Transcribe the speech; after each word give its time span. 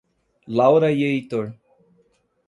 Laura 0.47 0.89
e 0.91 1.03
Heitor 1.03 1.55